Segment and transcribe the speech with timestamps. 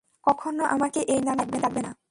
[0.27, 1.91] কখনও আমাকে এই নামে আর ডাকবে না!